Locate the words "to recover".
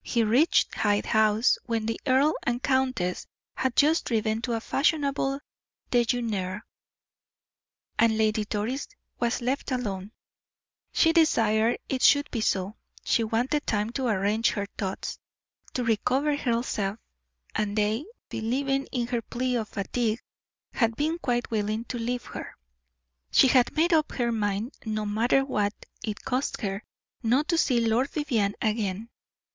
15.74-16.34